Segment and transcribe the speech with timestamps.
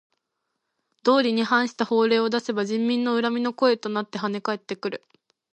[1.03, 5.03] 道理に反した法令を出せば人民の恨みの声となってはね返ってくる。